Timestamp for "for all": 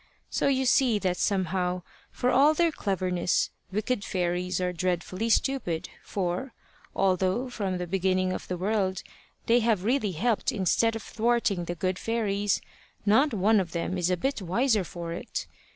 2.11-2.55